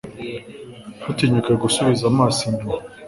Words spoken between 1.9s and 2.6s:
amaso